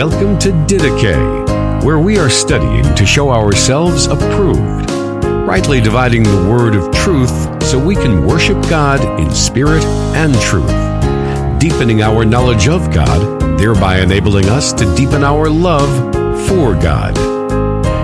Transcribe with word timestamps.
Welcome 0.00 0.38
to 0.38 0.48
Didache, 0.66 1.84
where 1.84 1.98
we 1.98 2.16
are 2.16 2.30
studying 2.30 2.84
to 2.94 3.04
show 3.04 3.28
ourselves 3.28 4.06
approved, 4.06 4.90
rightly 5.46 5.78
dividing 5.78 6.22
the 6.22 6.48
word 6.48 6.74
of 6.74 6.90
truth 6.94 7.62
so 7.62 7.78
we 7.78 7.94
can 7.96 8.24
worship 8.24 8.56
God 8.70 9.20
in 9.20 9.30
spirit 9.30 9.84
and 10.16 10.34
truth, 10.36 10.70
deepening 11.60 12.00
our 12.00 12.24
knowledge 12.24 12.66
of 12.66 12.90
God, 12.94 13.58
thereby 13.58 13.98
enabling 13.98 14.48
us 14.48 14.72
to 14.72 14.86
deepen 14.96 15.22
our 15.22 15.50
love 15.50 16.14
for 16.48 16.72
God. 16.72 17.14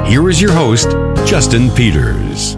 Here 0.07 0.29
is 0.29 0.39
your 0.39 0.53
host, 0.53 0.91
Justin 1.27 1.71
Peters. 1.71 2.57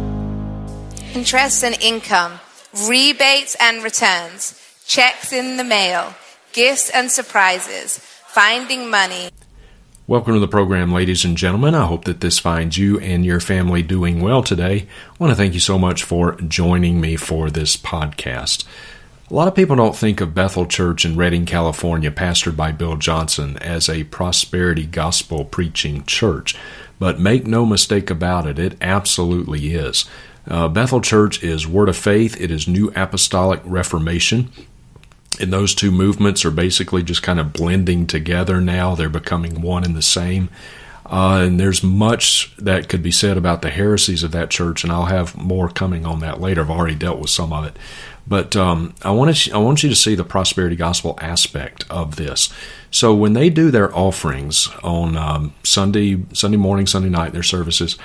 Interest 1.15 1.63
and 1.63 1.81
income, 1.81 2.41
rebates 2.89 3.57
and 3.61 3.85
returns, 3.85 4.61
checks 4.85 5.33
in 5.33 5.59
the 5.59 5.63
mail, 5.63 6.17
gifts 6.53 6.91
and 6.91 7.09
surprises 7.09 8.05
Finding 8.29 8.91
Money. 8.91 9.31
Welcome 10.07 10.35
to 10.35 10.39
the 10.39 10.47
program, 10.47 10.93
ladies 10.93 11.25
and 11.25 11.35
gentlemen. 11.35 11.75
I 11.75 11.87
hope 11.87 12.05
that 12.05 12.21
this 12.21 12.39
finds 12.39 12.77
you 12.77 13.01
and 13.01 13.25
your 13.25 13.41
family 13.41 13.83
doing 13.83 14.21
well 14.21 14.43
today. 14.43 14.87
I 14.87 15.15
want 15.19 15.31
to 15.31 15.35
thank 15.35 15.55
you 15.55 15.61
so 15.61 15.79
much 15.79 16.05
for 16.05 16.35
joining 16.43 17.01
me 17.01 17.17
for 17.17 17.49
this 17.49 17.75
podcast. 17.75 18.67
A 19.31 19.35
lot 19.35 19.49
of 19.49 19.55
people 19.55 19.77
don't 19.77 19.97
think 19.97 20.21
of 20.21 20.35
Bethel 20.35 20.67
Church 20.67 21.07
in 21.07 21.17
Redding, 21.17 21.47
California, 21.47 22.11
pastored 22.11 22.55
by 22.55 22.71
Bill 22.71 22.97
Johnson, 22.97 23.57
as 23.59 23.89
a 23.89 24.05
prosperity 24.05 24.85
gospel 24.85 25.47
preaching 25.47 26.05
church. 26.05 26.55
But 26.99 27.19
make 27.19 27.47
no 27.47 27.65
mistake 27.65 28.11
about 28.11 28.47
it, 28.47 28.59
it 28.59 28.77
absolutely 28.83 29.73
is. 29.73 30.05
Uh, 30.47 30.69
Bethel 30.69 31.01
Church 31.01 31.43
is 31.43 31.67
Word 31.67 31.89
of 31.89 31.97
Faith, 31.97 32.39
it 32.39 32.51
is 32.51 32.69
New 32.69 32.93
Apostolic 32.95 33.63
Reformation. 33.65 34.53
And 35.41 35.53
those 35.53 35.75
two 35.75 35.91
movements 35.91 36.45
are 36.45 36.51
basically 36.51 37.03
just 37.03 37.23
kind 37.23 37.39
of 37.39 37.53
blending 37.53 38.07
together 38.07 38.61
now. 38.61 38.95
They're 38.95 39.09
becoming 39.09 39.61
one 39.61 39.85
and 39.85 39.95
the 39.95 40.03
same. 40.03 40.49
Uh, 41.11 41.43
and 41.47 41.59
there's 41.59 41.83
much 41.83 42.55
that 42.59 42.89
could 42.89 43.03
be 43.03 43.11
said 43.11 43.39
about 43.39 43.63
the 43.63 43.71
heresies 43.71 44.23
of 44.23 44.33
that 44.33 44.51
church, 44.51 44.85
and 44.85 44.93
I'll 44.93 45.07
have 45.07 45.37
more 45.37 45.71
coming 45.71 46.05
on 46.05 46.21
that 46.21 46.39
later. 46.39 46.61
I've 46.61 46.71
already 46.71 46.97
dealt 46.97 47.19
with 47.19 47.31
some 47.31 47.51
of 47.51 47.65
it, 47.65 47.79
but 48.27 48.55
um, 48.57 48.95
I 49.03 49.11
want 49.13 49.35
to 49.35 49.53
I 49.53 49.57
want 49.57 49.83
you 49.83 49.89
to 49.89 49.97
see 49.97 50.15
the 50.15 50.25
prosperity 50.25 50.77
gospel 50.77 51.19
aspect 51.19 51.87
of 51.89 52.17
this. 52.17 52.53
So 52.91 53.15
when 53.15 53.33
they 53.33 53.49
do 53.49 53.71
their 53.71 53.95
offerings 53.97 54.69
on 54.83 55.17
um, 55.17 55.55
Sunday 55.63 56.23
Sunday 56.35 56.59
morning, 56.59 56.87
Sunday 56.87 57.09
night, 57.09 57.33
their 57.33 57.43
services, 57.43 57.97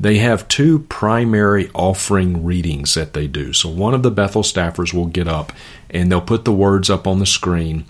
they 0.00 0.18
have 0.18 0.46
two 0.46 0.78
primary 0.78 1.68
offering 1.74 2.44
readings 2.44 2.94
that 2.94 3.14
they 3.14 3.26
do. 3.26 3.52
So 3.52 3.68
one 3.68 3.94
of 3.94 4.04
the 4.04 4.12
Bethel 4.12 4.42
staffers 4.42 4.94
will 4.94 5.06
get 5.06 5.26
up 5.26 5.52
and 5.90 6.10
they'll 6.10 6.20
put 6.20 6.44
the 6.44 6.52
words 6.52 6.88
up 6.88 7.06
on 7.06 7.18
the 7.18 7.26
screen, 7.26 7.84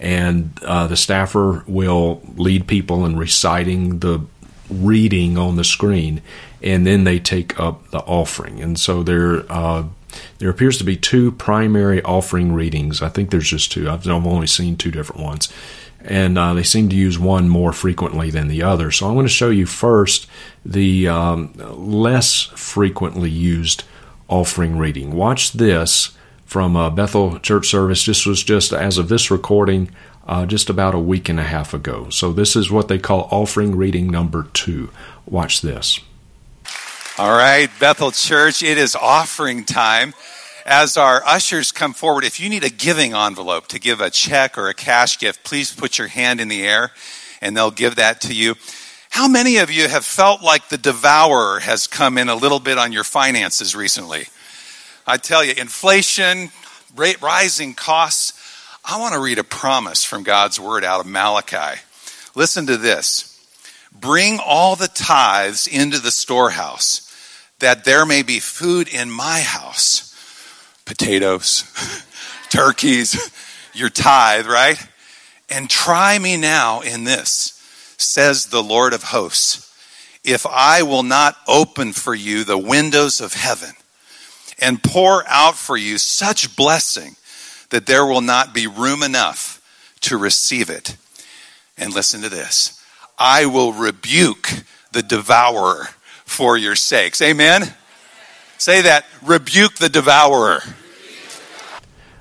and 0.00 0.58
uh, 0.64 0.88
the 0.88 0.96
staffer 0.96 1.62
will 1.68 2.20
lead 2.36 2.66
people 2.66 3.06
in 3.06 3.16
reciting 3.16 4.00
the 4.00 4.20
reading 4.68 5.38
on 5.38 5.56
the 5.56 5.64
screen, 5.64 6.20
and 6.62 6.84
then 6.86 7.04
they 7.04 7.20
take 7.20 7.58
up 7.60 7.88
the 7.90 8.00
offering. 8.00 8.60
And 8.60 8.80
so 8.80 9.02
there, 9.02 9.44
uh, 9.52 9.84
there 10.38 10.50
appears 10.50 10.78
to 10.78 10.84
be 10.84 10.96
two 10.96 11.30
primary 11.32 12.02
offering 12.02 12.52
readings. 12.52 13.02
I 13.02 13.08
think 13.08 13.30
there's 13.30 13.48
just 13.48 13.70
two. 13.70 13.88
I've, 13.88 14.08
I've 14.08 14.26
only 14.26 14.46
seen 14.46 14.76
two 14.76 14.90
different 14.90 15.22
ones 15.22 15.52
and 16.04 16.36
uh, 16.36 16.54
they 16.54 16.62
seem 16.62 16.88
to 16.88 16.96
use 16.96 17.18
one 17.18 17.48
more 17.48 17.72
frequently 17.72 18.30
than 18.30 18.48
the 18.48 18.62
other. 18.62 18.90
So 18.90 19.06
I'm 19.06 19.14
going 19.14 19.26
to 19.26 19.32
show 19.32 19.50
you 19.50 19.66
first 19.66 20.26
the 20.64 21.08
um, 21.08 21.52
less 21.56 22.44
frequently 22.54 23.30
used 23.30 23.84
offering 24.28 24.78
reading. 24.78 25.12
Watch 25.14 25.52
this 25.52 26.16
from 26.44 26.76
a 26.76 26.90
Bethel 26.90 27.38
Church 27.38 27.68
service. 27.68 28.04
This 28.04 28.26
was 28.26 28.42
just 28.42 28.72
as 28.72 28.98
of 28.98 29.08
this 29.08 29.30
recording, 29.30 29.90
uh, 30.26 30.46
just 30.46 30.68
about 30.68 30.94
a 30.94 30.98
week 30.98 31.28
and 31.28 31.40
a 31.40 31.44
half 31.44 31.74
ago. 31.74 32.08
So 32.10 32.32
this 32.32 32.56
is 32.56 32.70
what 32.70 32.88
they 32.88 32.98
call 32.98 33.28
offering 33.30 33.76
reading 33.76 34.08
number 34.08 34.48
two. 34.52 34.90
Watch 35.26 35.60
this. 35.60 36.00
All 37.18 37.36
right, 37.36 37.68
Bethel 37.78 38.10
Church, 38.10 38.62
it 38.62 38.78
is 38.78 38.96
offering 38.96 39.64
time 39.64 40.14
as 40.64 40.96
our 40.96 41.22
ushers 41.24 41.72
come 41.72 41.92
forward, 41.92 42.24
if 42.24 42.38
you 42.38 42.48
need 42.48 42.64
a 42.64 42.70
giving 42.70 43.14
envelope 43.14 43.66
to 43.68 43.80
give 43.80 44.00
a 44.00 44.10
check 44.10 44.56
or 44.56 44.68
a 44.68 44.74
cash 44.74 45.18
gift, 45.18 45.44
please 45.44 45.74
put 45.74 45.98
your 45.98 46.08
hand 46.08 46.40
in 46.40 46.48
the 46.48 46.62
air 46.62 46.92
and 47.40 47.56
they'll 47.56 47.70
give 47.70 47.96
that 47.96 48.20
to 48.22 48.34
you. 48.34 48.54
How 49.10 49.28
many 49.28 49.58
of 49.58 49.70
you 49.70 49.88
have 49.88 50.04
felt 50.04 50.42
like 50.42 50.68
the 50.68 50.78
devourer 50.78 51.60
has 51.60 51.86
come 51.86 52.16
in 52.16 52.28
a 52.28 52.34
little 52.34 52.60
bit 52.60 52.78
on 52.78 52.92
your 52.92 53.04
finances 53.04 53.76
recently? 53.76 54.26
I 55.06 55.16
tell 55.16 55.44
you, 55.44 55.52
inflation, 55.56 56.50
rate, 56.96 57.20
rising 57.20 57.74
costs. 57.74 58.32
I 58.84 58.98
want 58.98 59.14
to 59.14 59.20
read 59.20 59.38
a 59.38 59.44
promise 59.44 60.04
from 60.04 60.22
God's 60.22 60.58
word 60.58 60.84
out 60.84 61.00
of 61.00 61.06
Malachi. 61.06 61.80
Listen 62.34 62.66
to 62.66 62.76
this. 62.76 63.28
Bring 63.92 64.38
all 64.44 64.76
the 64.76 64.88
tithes 64.88 65.66
into 65.66 65.98
the 65.98 66.10
storehouse, 66.10 67.12
that 67.58 67.84
there 67.84 68.06
may 68.06 68.22
be 68.22 68.40
food 68.40 68.88
in 68.88 69.10
my 69.10 69.40
house 69.40 70.11
potatoes, 70.84 71.64
turkeys, 72.50 73.30
your 73.74 73.88
tithe, 73.88 74.46
right? 74.46 74.78
And 75.50 75.68
try 75.68 76.18
me 76.18 76.36
now 76.36 76.80
in 76.80 77.04
this, 77.04 77.58
says 77.98 78.46
the 78.46 78.62
Lord 78.62 78.92
of 78.92 79.04
hosts, 79.04 79.68
if 80.24 80.46
I 80.46 80.82
will 80.82 81.02
not 81.02 81.36
open 81.48 81.92
for 81.92 82.14
you 82.14 82.44
the 82.44 82.58
windows 82.58 83.20
of 83.20 83.34
heaven 83.34 83.72
and 84.58 84.82
pour 84.82 85.24
out 85.28 85.56
for 85.56 85.76
you 85.76 85.98
such 85.98 86.56
blessing 86.56 87.16
that 87.70 87.86
there 87.86 88.06
will 88.06 88.20
not 88.20 88.54
be 88.54 88.66
room 88.66 89.02
enough 89.02 89.60
to 90.02 90.16
receive 90.16 90.70
it. 90.70 90.96
And 91.76 91.92
listen 91.92 92.22
to 92.22 92.28
this 92.28 92.80
I 93.18 93.46
will 93.46 93.72
rebuke 93.72 94.48
the 94.92 95.02
devourer 95.02 95.88
for 96.24 96.56
your 96.56 96.76
sakes. 96.76 97.20
Amen? 97.20 97.74
Say 98.62 98.80
that 98.82 99.06
rebuke 99.24 99.78
the 99.78 99.88
devourer. 99.88 100.60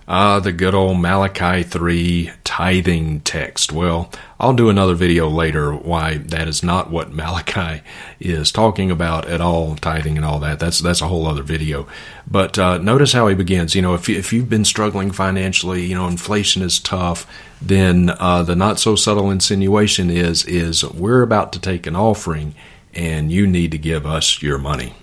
Ah, 0.08 0.40
the 0.40 0.52
good 0.52 0.74
old 0.74 1.00
Malachi 1.00 1.62
3 1.62 2.32
tithing 2.44 3.20
text. 3.20 3.72
Well, 3.72 4.12
I'll 4.40 4.56
do 4.56 4.68
another 4.68 4.96
video 4.96 5.30
later 5.30 5.72
why 5.72 6.18
that 6.18 6.48
is 6.48 6.64
not 6.64 6.90
what 6.90 7.12
Malachi 7.14 7.84
is 8.20 8.52
talking 8.52 8.90
about 8.90 9.28
at 9.28 9.40
all, 9.40 9.76
tithing 9.76 10.18
and 10.18 10.26
all 10.26 10.40
that. 10.40 10.60
That's 10.60 10.80
that's 10.80 11.02
a 11.02 11.08
whole 11.08 11.28
other 11.28 11.44
video. 11.44 11.86
But 12.26 12.58
uh, 12.58 12.80
notice 12.80 13.14
how 13.14 13.28
he 13.28 13.36
begins. 13.36 13.76
You 13.76 13.84
know, 13.84 13.94
if, 13.94 14.10
you, 14.10 14.18
if 14.18 14.34
you've 14.34 14.50
been 14.50 14.66
struggling 14.66 15.12
financially, 15.12 15.86
you 15.86 15.94
know, 15.94 16.08
inflation 16.08 16.64
is 16.64 16.80
tough, 16.80 17.32
then 17.62 18.16
uh, 18.18 18.42
the 18.42 18.56
not 18.56 18.80
so 18.80 18.96
subtle 18.96 19.30
insinuation 19.30 20.10
is 20.10 20.44
is 20.46 20.84
we're 20.84 21.22
about 21.22 21.54
to 21.54 21.60
take 21.60 21.86
an 21.86 21.96
offering 21.96 22.56
and 22.96 23.32
you 23.32 23.46
need 23.46 23.70
to 23.74 23.78
give 23.78 24.08
us 24.08 24.42
your 24.42 24.58
money. 24.58 24.96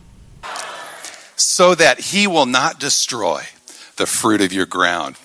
So 1.39 1.75
that 1.75 2.01
he 2.01 2.27
will 2.27 2.47
not 2.47 2.79
destroy 2.81 3.45
the 3.97 4.07
fruit 4.07 4.41
of 4.41 4.53
your 4.53 4.67
ground. 4.67 5.17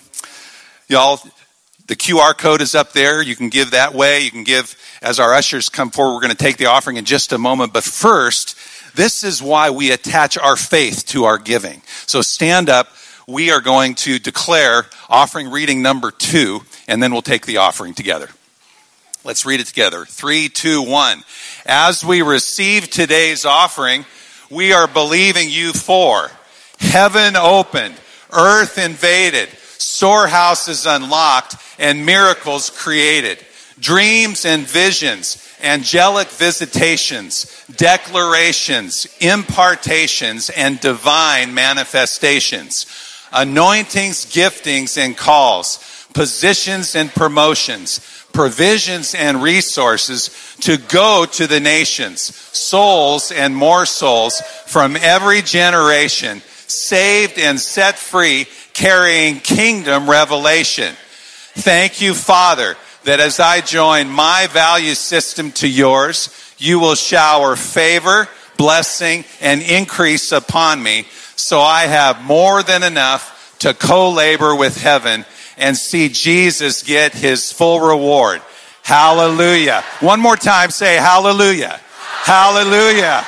Y'all, 0.88 1.20
the 1.86 1.96
QR 1.96 2.36
code 2.36 2.60
is 2.60 2.74
up 2.74 2.92
there. 2.92 3.22
You 3.22 3.36
can 3.36 3.48
give 3.48 3.72
that 3.72 3.94
way. 3.94 4.20
You 4.20 4.30
can 4.30 4.44
give 4.44 4.76
as 5.02 5.20
our 5.20 5.34
ushers 5.34 5.68
come 5.68 5.90
forward. 5.90 6.14
We're 6.14 6.20
going 6.20 6.30
to 6.30 6.36
take 6.36 6.56
the 6.56 6.66
offering 6.66 6.96
in 6.96 7.04
just 7.04 7.32
a 7.32 7.38
moment. 7.38 7.72
But 7.72 7.84
first, 7.84 8.56
this 8.94 9.24
is 9.24 9.42
why 9.42 9.70
we 9.70 9.90
attach 9.90 10.38
our 10.38 10.56
faith 10.56 11.04
to 11.06 11.24
our 11.24 11.38
giving. 11.38 11.82
So 12.06 12.22
stand 12.22 12.70
up. 12.70 12.88
We 13.26 13.50
are 13.50 13.60
going 13.60 13.94
to 13.96 14.18
declare 14.18 14.86
offering 15.08 15.50
reading 15.50 15.82
number 15.82 16.10
two, 16.10 16.60
and 16.86 17.02
then 17.02 17.12
we'll 17.12 17.22
take 17.22 17.46
the 17.46 17.56
offering 17.58 17.94
together. 17.94 18.28
Let's 19.24 19.46
read 19.46 19.60
it 19.60 19.66
together. 19.66 20.04
Three, 20.04 20.50
two, 20.50 20.82
one. 20.82 21.24
As 21.64 22.04
we 22.04 22.20
receive 22.20 22.90
today's 22.90 23.46
offering, 23.46 24.04
we 24.54 24.72
are 24.72 24.86
believing 24.86 25.50
you 25.50 25.72
for 25.72 26.30
heaven 26.78 27.36
opened 27.36 27.94
earth 28.34 28.78
invaded, 28.78 29.48
storehouses 29.78 30.86
unlocked, 30.86 31.56
and 31.78 32.04
miracles 32.04 32.70
created. 32.70 33.38
Dreams 33.78 34.44
and 34.44 34.62
visions, 34.62 35.48
angelic 35.62 36.28
visitations, 36.28 37.64
declarations, 37.76 39.06
impartations, 39.20 40.50
and 40.50 40.80
divine 40.80 41.54
manifestations. 41.54 42.86
Anointings, 43.32 44.26
giftings, 44.26 44.96
and 44.96 45.16
calls, 45.16 46.06
positions 46.12 46.94
and 46.94 47.10
promotions, 47.12 48.00
provisions 48.34 49.14
and 49.14 49.42
resources 49.42 50.56
to 50.60 50.76
go 50.76 51.24
to 51.24 51.46
the 51.46 51.60
nations, 51.60 52.20
souls 52.20 53.32
and 53.32 53.56
more 53.56 53.86
souls 53.86 54.42
from 54.66 54.96
every 54.96 55.40
generation 55.40 56.42
saved 56.66 57.38
and 57.38 57.58
set 57.58 57.96
free, 57.96 58.46
carrying 58.72 59.38
kingdom 59.38 60.10
revelation. 60.10 60.94
Thank 61.54 62.02
you, 62.02 62.14
Father, 62.14 62.76
that 63.04 63.20
as 63.20 63.38
I 63.38 63.60
join 63.60 64.10
my 64.10 64.48
value 64.50 64.94
system 64.94 65.52
to 65.52 65.68
yours, 65.68 66.28
you 66.58 66.78
will 66.78 66.96
shower 66.96 67.54
favor, 67.56 68.28
blessing, 68.56 69.24
and 69.40 69.62
increase 69.62 70.32
upon 70.32 70.82
me 70.82 71.06
so 71.36 71.60
I 71.60 71.82
have 71.82 72.24
more 72.24 72.62
than 72.62 72.82
enough 72.82 73.56
to 73.60 73.74
co 73.74 74.10
labor 74.10 74.54
with 74.54 74.80
heaven 74.80 75.24
and 75.56 75.76
see 75.76 76.08
Jesus 76.08 76.82
get 76.82 77.14
his 77.14 77.52
full 77.52 77.80
reward. 77.80 78.42
Hallelujah. 78.82 79.82
One 80.00 80.20
more 80.20 80.36
time, 80.36 80.70
say 80.70 80.96
hallelujah. 80.96 81.80
Hallelujah. 82.24 83.24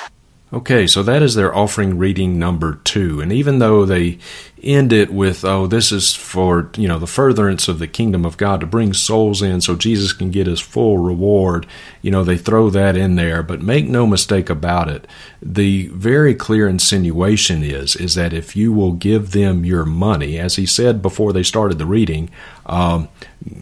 Okay, 0.52 0.86
so 0.86 1.02
that 1.02 1.22
is 1.22 1.34
their 1.34 1.54
offering 1.54 1.98
reading 1.98 2.38
number 2.38 2.80
two. 2.84 3.20
And 3.20 3.32
even 3.32 3.58
though 3.58 3.84
they 3.84 4.18
end 4.62 4.92
it 4.92 5.12
with, 5.12 5.44
oh, 5.44 5.66
this 5.66 5.92
is 5.92 6.14
for, 6.14 6.70
you 6.76 6.88
know, 6.88 6.98
the 6.98 7.06
furtherance 7.06 7.68
of 7.68 7.78
the 7.78 7.86
kingdom 7.86 8.24
of 8.24 8.36
God 8.36 8.60
to 8.60 8.66
bring 8.66 8.92
souls 8.92 9.42
in 9.42 9.60
so 9.60 9.76
Jesus 9.76 10.12
can 10.12 10.30
get 10.30 10.46
his 10.46 10.60
full 10.60 10.98
reward, 10.98 11.66
you 12.02 12.10
know, 12.10 12.24
they 12.24 12.38
throw 12.38 12.70
that 12.70 12.96
in 12.96 13.16
there. 13.16 13.42
But 13.42 13.60
make 13.60 13.86
no 13.86 14.06
mistake 14.06 14.48
about 14.48 14.88
it. 14.88 15.06
The 15.42 15.88
very 15.88 16.34
clear 16.34 16.68
insinuation 16.68 17.62
is, 17.62 17.96
is 17.96 18.14
that 18.14 18.32
if 18.32 18.56
you 18.56 18.72
will 18.72 18.92
give 18.92 19.32
them 19.32 19.64
your 19.64 19.84
money, 19.84 20.38
as 20.38 20.56
he 20.56 20.66
said 20.66 21.02
before 21.02 21.32
they 21.32 21.42
started 21.42 21.78
the 21.78 21.86
reading, 21.86 22.30
um, 22.64 23.08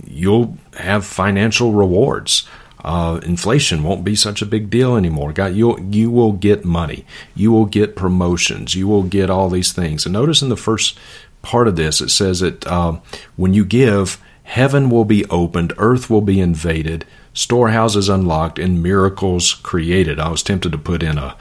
you'll 0.06 0.56
have 0.75 1.05
financial 1.05 1.73
rewards 1.73 2.49
uh, 2.85 3.19
inflation 3.25 3.83
won't 3.83 4.05
be 4.05 4.15
such 4.15 4.43
a 4.43 4.47
big 4.47 4.69
deal 4.69 4.97
anymore. 4.97 5.33
God, 5.33 5.55
you 5.55 5.79
you 5.91 6.11
will 6.11 6.33
get 6.33 6.65
money, 6.65 7.07
you 7.35 7.51
will 7.51 7.65
get 7.65 7.97
promotions, 7.97 8.75
you 8.75 8.87
will 8.87 9.03
get 9.03 9.31
all 9.31 9.49
these 9.49 9.73
things. 9.73 10.05
And 10.05 10.13
notice 10.13 10.43
in 10.43 10.51
the 10.51 10.57
first 10.57 10.99
part 11.41 11.67
of 11.67 11.77
this, 11.77 12.01
it 12.01 12.11
says 12.11 12.41
that 12.41 12.67
uh, 12.67 12.99
when 13.37 13.55
you 13.55 13.65
give, 13.65 14.21
heaven 14.43 14.91
will 14.91 15.05
be 15.05 15.25
opened, 15.27 15.73
earth 15.79 16.11
will 16.11 16.21
be 16.21 16.41
invaded, 16.41 17.07
storehouses 17.33 18.09
unlocked, 18.09 18.59
and 18.59 18.83
miracles 18.83 19.55
created. 19.55 20.21
I 20.21 20.29
was 20.29 20.43
tempted 20.43 20.73
to 20.73 20.79
put 20.79 21.03
in 21.03 21.19
a, 21.19 21.37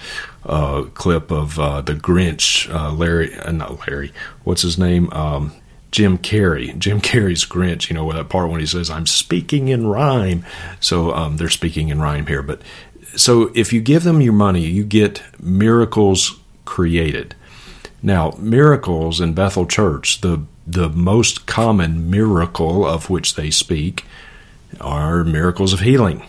clip 0.93 1.31
of 1.31 1.57
uh, 1.57 1.81
the 1.81 1.93
Grinch, 1.93 2.73
uh, 2.73 2.91
Larry, 2.91 3.33
uh, 3.33 3.51
not 3.51 3.87
Larry, 3.87 4.11
what's 4.43 4.61
his 4.61 4.77
name? 4.77 5.11
Um, 5.13 5.53
Jim 5.93 6.17
Carrey, 6.17 6.75
Jim 6.79 6.99
Carrey's 6.99 7.45
Grinch, 7.45 7.87
you 7.87 7.93
know, 7.93 8.11
that 8.11 8.27
part 8.27 8.49
when 8.49 8.59
he 8.59 8.65
says, 8.65 8.89
I'm 8.89 9.05
speaking 9.05 9.67
in 9.67 9.85
rhyme. 9.85 10.43
So 10.79 11.13
um, 11.13 11.37
they're 11.37 11.49
speaking 11.49 11.89
in 11.89 12.01
rhyme 12.01 12.25
here. 12.25 12.41
But 12.41 12.63
so 13.15 13.51
if 13.53 13.71
you 13.71 13.79
give 13.79 14.03
them 14.03 14.19
your 14.19 14.33
money, 14.33 14.65
you 14.65 14.83
get 14.85 15.21
miracles 15.39 16.39
created. 16.65 17.35
Now, 18.01 18.31
miracles 18.39 19.21
in 19.21 19.35
Bethel 19.35 19.67
Church, 19.67 20.21
the, 20.21 20.43
the 20.65 20.89
most 20.89 21.45
common 21.45 22.09
miracle 22.09 22.83
of 22.87 23.11
which 23.11 23.35
they 23.35 23.51
speak 23.51 24.03
are 24.81 25.23
miracles 25.23 25.73
of 25.73 25.81
healing. 25.81 26.25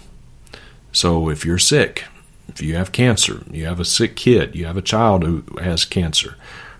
So 0.92 1.30
if 1.30 1.46
you're 1.46 1.58
sick, 1.58 2.04
if 2.48 2.60
you 2.60 2.76
have 2.76 2.92
cancer, 2.92 3.42
you 3.50 3.64
have 3.64 3.80
a 3.80 3.84
sick 3.86 4.14
kid, 4.14 4.54
you 4.54 4.66
have 4.66 4.76
a 4.76 4.82
child 4.82 5.24
who 5.24 5.42
has 5.62 5.86
cancer, 5.86 6.36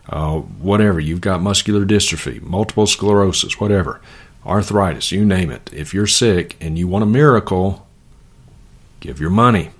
uh, 0.08 0.38
whatever. 0.38 1.00
You've 1.00 1.20
got 1.20 1.40
muscular 1.40 1.84
dystrophy, 1.84 2.40
multiple 2.40 2.86
sclerosis, 2.86 3.60
whatever, 3.60 4.00
arthritis, 4.44 5.12
you 5.12 5.24
name 5.24 5.50
it. 5.50 5.70
If 5.72 5.94
you're 5.94 6.06
sick 6.06 6.56
and 6.60 6.78
you 6.78 6.86
want 6.86 7.02
a 7.02 7.06
miracle, 7.06 7.86
give 9.00 9.20
your 9.20 9.30
money. 9.30 9.70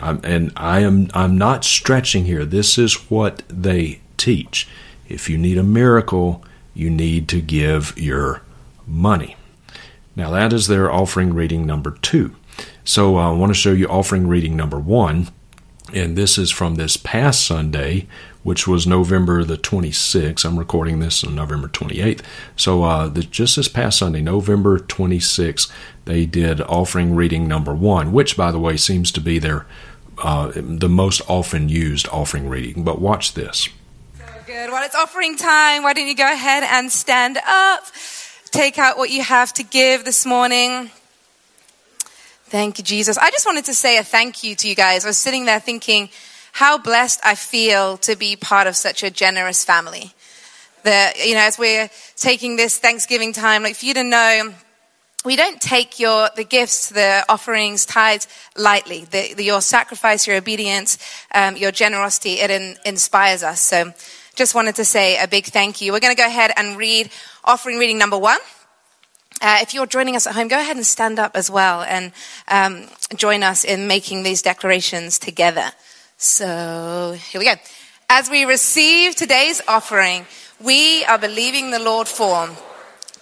I'm, 0.00 0.20
and 0.24 0.52
I 0.56 0.80
am 0.80 1.08
I'm 1.14 1.38
not 1.38 1.64
stretching 1.64 2.24
here. 2.24 2.44
This 2.44 2.78
is 2.78 3.10
what 3.10 3.42
they 3.48 4.00
teach. 4.16 4.68
If 5.08 5.28
you 5.30 5.38
need 5.38 5.58
a 5.58 5.62
miracle, 5.62 6.44
you 6.74 6.90
need 6.90 7.28
to 7.28 7.40
give 7.40 7.96
your 7.96 8.42
money. 8.86 9.36
Now 10.16 10.30
that 10.30 10.52
is 10.52 10.66
their 10.66 10.90
offering 10.90 11.34
reading 11.34 11.66
number 11.66 11.92
two. 12.02 12.34
So 12.84 13.16
uh, 13.16 13.30
I 13.30 13.36
want 13.36 13.50
to 13.50 13.54
show 13.58 13.72
you 13.72 13.86
offering 13.88 14.26
reading 14.26 14.56
number 14.56 14.78
one, 14.78 15.28
and 15.92 16.16
this 16.16 16.38
is 16.38 16.50
from 16.50 16.74
this 16.74 16.96
past 16.96 17.46
Sunday, 17.46 18.06
which 18.44 18.68
was 18.68 18.86
November 18.86 19.42
the 19.42 19.56
26th. 19.56 20.44
I'm 20.44 20.58
recording 20.58 21.00
this 21.00 21.24
on 21.24 21.34
November 21.34 21.66
28th. 21.66 22.20
So 22.54 22.84
uh, 22.84 23.08
the, 23.08 23.22
just 23.22 23.56
this 23.56 23.66
past 23.66 23.98
Sunday, 23.98 24.20
November 24.20 24.78
26th, 24.78 25.72
they 26.04 26.26
did 26.26 26.60
offering 26.60 27.16
reading 27.16 27.48
number 27.48 27.74
one, 27.74 28.12
which, 28.12 28.36
by 28.36 28.52
the 28.52 28.60
way, 28.60 28.76
seems 28.76 29.10
to 29.12 29.20
be 29.20 29.40
their 29.40 29.66
uh, 30.22 30.52
the 30.54 30.88
most 30.88 31.22
often 31.26 31.68
used 31.68 32.06
offering 32.08 32.48
reading. 32.48 32.84
But 32.84 33.00
watch 33.00 33.34
this. 33.34 33.68
So 34.16 34.24
good. 34.46 34.70
Well, 34.70 34.84
it's 34.84 34.94
offering 34.94 35.36
time. 35.36 35.82
Why 35.82 35.92
don't 35.92 36.06
you 36.06 36.14
go 36.14 36.30
ahead 36.30 36.62
and 36.62 36.92
stand 36.92 37.38
up? 37.44 37.84
Take 38.52 38.78
out 38.78 38.96
what 38.96 39.10
you 39.10 39.22
have 39.22 39.52
to 39.54 39.64
give 39.64 40.04
this 40.04 40.24
morning. 40.24 40.90
Thank 42.44 42.78
you, 42.78 42.84
Jesus. 42.84 43.18
I 43.18 43.30
just 43.30 43.46
wanted 43.46 43.64
to 43.64 43.74
say 43.74 43.98
a 43.98 44.04
thank 44.04 44.44
you 44.44 44.54
to 44.54 44.68
you 44.68 44.76
guys. 44.76 45.04
I 45.04 45.08
was 45.08 45.18
sitting 45.18 45.46
there 45.46 45.58
thinking, 45.58 46.08
how 46.54 46.78
blessed 46.78 47.18
I 47.24 47.34
feel 47.34 47.96
to 47.96 48.14
be 48.14 48.36
part 48.36 48.68
of 48.68 48.76
such 48.76 49.02
a 49.02 49.10
generous 49.10 49.64
family. 49.64 50.12
That, 50.84 51.14
you 51.26 51.34
know, 51.34 51.40
as 51.40 51.58
we're 51.58 51.90
taking 52.16 52.54
this 52.54 52.78
Thanksgiving 52.78 53.32
time, 53.32 53.64
like 53.64 53.74
for 53.74 53.86
you 53.86 53.94
to 53.94 54.04
know, 54.04 54.54
we 55.24 55.34
don't 55.34 55.60
take 55.60 55.98
your, 55.98 56.28
the 56.36 56.44
gifts, 56.44 56.90
the 56.90 57.24
offerings, 57.28 57.84
tithes 57.84 58.28
lightly. 58.56 59.04
The, 59.04 59.34
the, 59.34 59.42
your 59.42 59.60
sacrifice, 59.60 60.28
your 60.28 60.36
obedience, 60.36 60.96
um, 61.34 61.56
your 61.56 61.72
generosity, 61.72 62.34
it 62.34 62.52
in, 62.52 62.76
inspires 62.84 63.42
us. 63.42 63.60
So 63.60 63.92
just 64.36 64.54
wanted 64.54 64.76
to 64.76 64.84
say 64.84 65.20
a 65.20 65.26
big 65.26 65.46
thank 65.46 65.80
you. 65.80 65.90
We're 65.90 65.98
going 65.98 66.14
to 66.14 66.22
go 66.22 66.26
ahead 66.26 66.52
and 66.56 66.76
read 66.76 67.10
offering 67.42 67.78
reading 67.78 67.98
number 67.98 68.18
one. 68.18 68.38
Uh, 69.40 69.58
if 69.60 69.74
you're 69.74 69.86
joining 69.86 70.14
us 70.14 70.28
at 70.28 70.36
home, 70.36 70.46
go 70.46 70.60
ahead 70.60 70.76
and 70.76 70.86
stand 70.86 71.18
up 71.18 71.34
as 71.34 71.50
well 71.50 71.82
and 71.82 72.12
um, 72.46 72.86
join 73.16 73.42
us 73.42 73.64
in 73.64 73.88
making 73.88 74.22
these 74.22 74.40
declarations 74.40 75.18
together. 75.18 75.72
So 76.16 77.16
here 77.30 77.38
we 77.38 77.46
go. 77.46 77.54
As 78.08 78.30
we 78.30 78.44
receive 78.44 79.16
today's 79.16 79.60
offering, 79.66 80.26
we 80.62 81.04
are 81.04 81.18
believing 81.18 81.70
the 81.70 81.78
Lord 81.78 82.08
for 82.08 82.48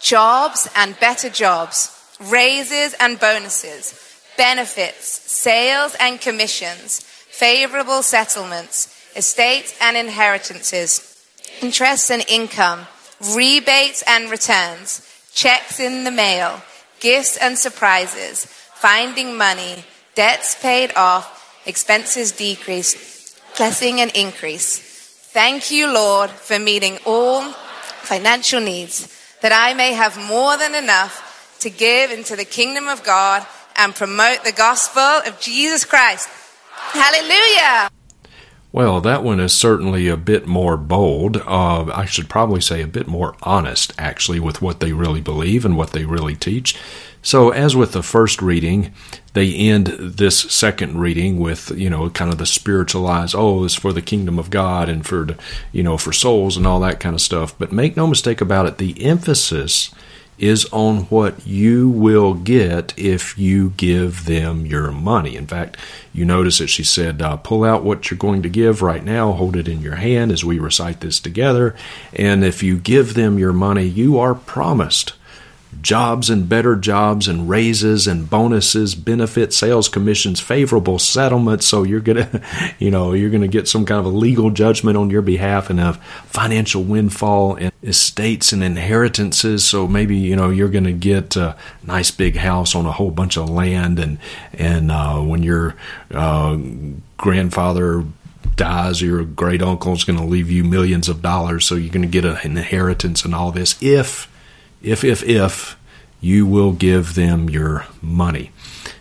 jobs 0.00 0.68
and 0.76 0.98
better 1.00 1.30
jobs, 1.30 1.90
raises 2.20 2.94
and 3.00 3.18
bonuses, 3.18 3.98
benefits, 4.36 5.06
sales 5.06 5.96
and 6.00 6.20
commissions, 6.20 7.00
favorable 7.00 8.02
settlements, 8.02 8.94
estates 9.16 9.74
and 9.80 9.96
inheritances, 9.96 11.24
interests 11.60 12.10
and 12.10 12.24
income, 12.28 12.86
rebates 13.34 14.02
and 14.06 14.30
returns, 14.30 15.08
checks 15.32 15.80
in 15.80 16.04
the 16.04 16.10
mail, 16.10 16.60
gifts 17.00 17.36
and 17.36 17.56
surprises, 17.56 18.46
finding 18.46 19.36
money, 19.36 19.84
debts 20.14 20.60
paid 20.60 20.92
off, 20.96 21.41
expenses 21.66 22.32
decrease, 22.32 23.38
blessing 23.56 24.00
and 24.00 24.10
increase. 24.16 24.78
Thank 25.32 25.70
you, 25.70 25.92
Lord, 25.92 26.30
for 26.30 26.58
meeting 26.58 26.98
all 27.06 27.42
financial 28.02 28.60
needs, 28.60 29.08
that 29.40 29.52
I 29.52 29.74
may 29.74 29.92
have 29.92 30.18
more 30.18 30.56
than 30.56 30.74
enough 30.74 31.56
to 31.60 31.70
give 31.70 32.10
into 32.10 32.36
the 32.36 32.44
kingdom 32.44 32.88
of 32.88 33.02
God 33.02 33.46
and 33.76 33.94
promote 33.94 34.44
the 34.44 34.52
gospel 34.52 35.00
of 35.00 35.40
Jesus 35.40 35.84
Christ. 35.84 36.28
Hallelujah! 36.74 37.90
Well, 38.72 39.02
that 39.02 39.22
one 39.22 39.38
is 39.38 39.52
certainly 39.52 40.08
a 40.08 40.16
bit 40.16 40.46
more 40.46 40.78
bold. 40.78 41.36
Uh, 41.36 41.84
I 41.92 42.06
should 42.06 42.30
probably 42.30 42.62
say 42.62 42.80
a 42.80 42.86
bit 42.86 43.06
more 43.06 43.36
honest, 43.42 43.92
actually, 43.98 44.40
with 44.40 44.62
what 44.62 44.80
they 44.80 44.92
really 44.92 45.20
believe 45.20 45.66
and 45.66 45.76
what 45.76 45.90
they 45.90 46.06
really 46.06 46.34
teach. 46.34 46.74
So, 47.22 47.50
as 47.50 47.76
with 47.76 47.92
the 47.92 48.02
first 48.02 48.42
reading, 48.42 48.92
they 49.32 49.54
end 49.54 49.86
this 49.86 50.40
second 50.40 50.98
reading 50.98 51.38
with, 51.38 51.70
you 51.70 51.88
know, 51.88 52.10
kind 52.10 52.32
of 52.32 52.38
the 52.38 52.46
spiritualized, 52.46 53.34
oh, 53.36 53.64
it's 53.64 53.76
for 53.76 53.92
the 53.92 54.02
kingdom 54.02 54.40
of 54.40 54.50
God 54.50 54.88
and 54.88 55.06
for, 55.06 55.36
you 55.70 55.84
know, 55.84 55.96
for 55.96 56.12
souls 56.12 56.56
and 56.56 56.66
all 56.66 56.80
that 56.80 56.98
kind 57.00 57.14
of 57.14 57.20
stuff. 57.20 57.56
But 57.56 57.70
make 57.70 57.96
no 57.96 58.08
mistake 58.08 58.40
about 58.40 58.66
it, 58.66 58.78
the 58.78 59.04
emphasis 59.04 59.94
is 60.36 60.64
on 60.72 61.02
what 61.04 61.46
you 61.46 61.88
will 61.88 62.34
get 62.34 62.92
if 62.98 63.38
you 63.38 63.70
give 63.76 64.24
them 64.24 64.66
your 64.66 64.90
money. 64.90 65.36
In 65.36 65.46
fact, 65.46 65.76
you 66.12 66.24
notice 66.24 66.58
that 66.58 66.66
she 66.66 66.82
said, 66.82 67.22
uh, 67.22 67.36
pull 67.36 67.62
out 67.62 67.84
what 67.84 68.10
you're 68.10 68.18
going 68.18 68.42
to 68.42 68.48
give 68.48 68.82
right 68.82 69.04
now, 69.04 69.30
hold 69.32 69.54
it 69.54 69.68
in 69.68 69.80
your 69.80 69.94
hand 69.94 70.32
as 70.32 70.44
we 70.44 70.58
recite 70.58 71.00
this 71.00 71.20
together. 71.20 71.76
And 72.12 72.44
if 72.44 72.62
you 72.62 72.76
give 72.76 73.14
them 73.14 73.38
your 73.38 73.52
money, 73.52 73.84
you 73.84 74.18
are 74.18 74.34
promised 74.34 75.12
jobs 75.80 76.30
and 76.30 76.48
better 76.48 76.76
jobs 76.76 77.26
and 77.26 77.48
raises 77.48 78.06
and 78.06 78.28
bonuses, 78.28 78.94
benefits, 78.94 79.56
sales 79.56 79.88
commissions, 79.88 80.40
favorable 80.40 80.98
settlements. 80.98 81.66
So 81.66 81.82
you're 81.82 82.00
gonna, 82.00 82.42
you 82.78 82.90
know, 82.90 83.12
you're 83.12 83.30
gonna 83.30 83.48
get 83.48 83.68
some 83.68 83.84
kind 83.84 83.98
of 83.98 84.06
a 84.06 84.16
legal 84.16 84.50
judgment 84.50 84.96
on 84.96 85.10
your 85.10 85.22
behalf 85.22 85.70
and 85.70 85.80
a 85.80 85.94
financial 86.26 86.82
windfall 86.82 87.56
and 87.56 87.72
estates 87.82 88.52
and 88.52 88.62
inheritances. 88.62 89.64
So 89.64 89.88
maybe 89.88 90.16
you 90.16 90.36
know 90.36 90.50
you're 90.50 90.68
gonna 90.68 90.92
get 90.92 91.36
a 91.36 91.56
nice 91.84 92.10
big 92.10 92.36
house 92.36 92.74
on 92.74 92.86
a 92.86 92.92
whole 92.92 93.10
bunch 93.10 93.36
of 93.36 93.50
land 93.50 93.98
and 93.98 94.18
and 94.52 94.90
uh, 94.90 95.20
when 95.20 95.42
your 95.42 95.74
uh, 96.12 96.58
grandfather 97.16 98.04
dies, 98.56 99.00
your 99.00 99.24
great 99.24 99.62
uncle 99.62 99.92
is 99.92 100.04
going 100.04 100.18
to 100.18 100.24
leave 100.24 100.50
you 100.50 100.64
millions 100.64 101.08
of 101.08 101.22
dollars. 101.22 101.64
So 101.64 101.74
you're 101.74 101.92
going 101.92 102.02
to 102.02 102.08
get 102.08 102.24
an 102.24 102.38
inheritance 102.44 103.24
and 103.24 103.34
all 103.34 103.52
this 103.52 103.80
if 103.82 104.31
if, 104.82 105.04
if, 105.04 105.22
if 105.22 105.76
you 106.20 106.46
will 106.46 106.72
give 106.72 107.14
them 107.14 107.50
your 107.50 107.86
money. 108.00 108.50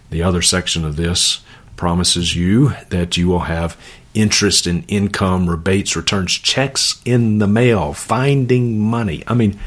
The 0.10 0.24
other 0.24 0.42
section 0.42 0.84
of 0.84 0.98
this 0.98 1.42
promises 1.76 2.36
you 2.36 2.74
that 2.90 3.18
you 3.18 3.28
will 3.28 3.40
have 3.42 3.78
interest 4.14 4.68
and 4.68 4.84
in 4.84 5.04
income, 5.04 5.50
rebates, 5.50 5.96
returns, 5.96 6.34
checks 6.34 7.02
in 7.06 7.38
the 7.38 7.48
mail, 7.48 7.94
finding 7.94 8.80
money. 8.80 9.24
I 9.26 9.34
mean, 9.34 9.58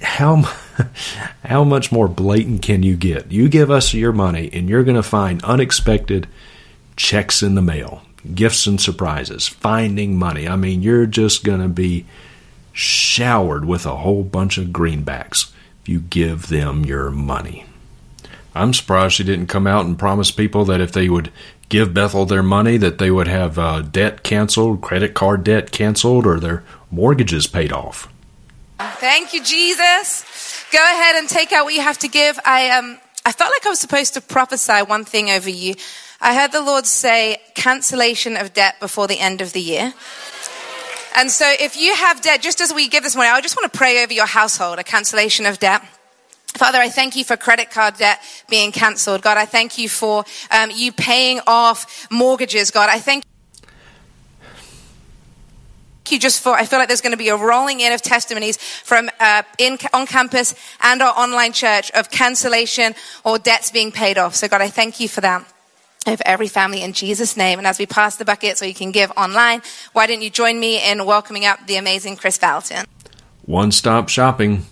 how 0.00 0.36
how 1.44 1.64
much 1.64 1.92
more 1.92 2.08
blatant 2.08 2.62
can 2.62 2.82
you 2.82 2.96
get? 2.96 3.30
You 3.30 3.48
give 3.48 3.70
us 3.70 3.92
your 3.92 4.12
money, 4.12 4.48
and 4.52 4.68
you're 4.68 4.84
going 4.84 4.96
to 4.96 5.02
find 5.02 5.44
unexpected 5.44 6.26
checks 6.96 7.42
in 7.42 7.54
the 7.54 7.62
mail, 7.62 8.02
gifts 8.34 8.66
and 8.66 8.80
surprises, 8.80 9.46
finding 9.46 10.18
money. 10.18 10.48
I 10.48 10.56
mean, 10.56 10.82
you're 10.82 11.06
just 11.06 11.44
going 11.44 11.60
to 11.60 11.68
be 11.68 12.06
showered 12.72 13.64
with 13.64 13.86
a 13.86 13.96
whole 13.96 14.22
bunch 14.22 14.58
of 14.58 14.68
greenbacks 14.68 15.52
if 15.82 15.88
you 15.88 16.00
give 16.00 16.48
them 16.48 16.84
your 16.84 17.10
money. 17.10 17.64
I'm 18.54 18.74
surprised 18.74 19.14
she 19.14 19.24
didn't 19.24 19.46
come 19.46 19.66
out 19.66 19.86
and 19.86 19.98
promise 19.98 20.30
people 20.30 20.64
that 20.66 20.80
if 20.80 20.92
they 20.92 21.08
would 21.08 21.30
give 21.68 21.94
Bethel 21.94 22.26
their 22.26 22.42
money, 22.42 22.76
that 22.76 22.98
they 22.98 23.10
would 23.10 23.28
have 23.28 23.58
uh, 23.58 23.82
debt 23.82 24.22
canceled, 24.22 24.80
credit 24.80 25.14
card 25.14 25.44
debt 25.44 25.70
canceled, 25.70 26.26
or 26.26 26.40
their 26.40 26.64
mortgages 26.90 27.46
paid 27.46 27.72
off. 27.72 28.12
Thank 28.78 29.32
you, 29.32 29.42
Jesus. 29.42 30.64
Go 30.72 30.82
ahead 30.82 31.16
and 31.16 31.28
take 31.28 31.52
out 31.52 31.64
what 31.64 31.74
you 31.74 31.80
have 31.80 31.98
to 31.98 32.08
give. 32.08 32.38
I 32.44 32.70
um, 32.70 32.98
I 33.24 33.32
felt 33.32 33.52
like 33.52 33.66
I 33.66 33.68
was 33.68 33.80
supposed 33.80 34.14
to 34.14 34.20
prophesy 34.20 34.80
one 34.82 35.04
thing 35.04 35.30
over 35.30 35.50
you. 35.50 35.74
I 36.20 36.34
heard 36.34 36.52
the 36.52 36.60
Lord 36.60 36.86
say 36.86 37.38
cancellation 37.54 38.36
of 38.36 38.52
debt 38.52 38.80
before 38.80 39.06
the 39.06 39.18
end 39.18 39.40
of 39.40 39.52
the 39.52 39.60
year. 39.60 39.94
And 41.16 41.30
so 41.30 41.50
if 41.58 41.76
you 41.76 41.94
have 41.94 42.20
debt, 42.20 42.40
just 42.40 42.60
as 42.60 42.72
we 42.72 42.88
give 42.88 43.02
this 43.02 43.16
morning, 43.16 43.32
I 43.32 43.40
just 43.40 43.56
want 43.56 43.72
to 43.72 43.76
pray 43.76 44.02
over 44.02 44.12
your 44.12 44.26
household, 44.26 44.78
a 44.78 44.84
cancellation 44.84 45.46
of 45.46 45.58
debt. 45.58 45.82
Father, 46.56 46.78
I 46.78 46.88
thank 46.88 47.16
you 47.16 47.24
for 47.24 47.36
credit 47.36 47.70
card 47.70 47.96
debt 47.96 48.20
being 48.48 48.72
cancelled. 48.72 49.22
God, 49.22 49.36
I 49.36 49.44
thank 49.44 49.78
you 49.78 49.88
for 49.88 50.24
um, 50.50 50.70
you 50.72 50.92
paying 50.92 51.40
off 51.46 52.08
mortgages. 52.10 52.70
God, 52.70 52.88
I 52.90 52.98
thank 52.98 53.24
you 56.08 56.18
just 56.18 56.42
for, 56.42 56.52
I 56.52 56.64
feel 56.64 56.78
like 56.78 56.88
there's 56.88 57.00
going 57.00 57.12
to 57.12 57.18
be 57.18 57.28
a 57.28 57.36
rolling 57.36 57.80
in 57.80 57.92
of 57.92 58.02
testimonies 58.02 58.56
from 58.56 59.10
uh, 59.20 59.42
in, 59.58 59.78
on 59.92 60.06
campus 60.06 60.54
and 60.80 61.02
our 61.02 61.16
online 61.16 61.52
church 61.52 61.90
of 61.92 62.10
cancellation 62.10 62.94
or 63.24 63.38
debts 63.38 63.70
being 63.70 63.92
paid 63.92 64.18
off. 64.18 64.34
So, 64.34 64.48
God, 64.48 64.60
I 64.60 64.68
thank 64.68 64.98
you 64.98 65.08
for 65.08 65.20
that 65.20 65.46
of 66.06 66.22
every 66.24 66.48
family 66.48 66.82
in 66.82 66.92
Jesus' 66.92 67.36
name. 67.36 67.58
And 67.58 67.66
as 67.66 67.78
we 67.78 67.86
pass 67.86 68.16
the 68.16 68.24
bucket 68.24 68.58
so 68.58 68.64
you 68.64 68.74
can 68.74 68.90
give 68.90 69.10
online, 69.16 69.62
why 69.92 70.06
don't 70.06 70.22
you 70.22 70.30
join 70.30 70.58
me 70.58 70.82
in 70.90 71.04
welcoming 71.04 71.44
up 71.44 71.66
the 71.66 71.76
amazing 71.76 72.16
Kris 72.16 72.38
Vallotton? 72.38 72.86
One 73.44 73.72
stop 73.72 74.08
shopping. 74.08 74.64